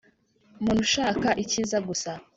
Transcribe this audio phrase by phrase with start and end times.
[0.63, 2.11] muntu ushaka icyizagusa